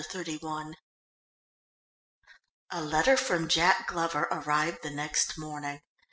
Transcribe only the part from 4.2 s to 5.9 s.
arrived the next morning.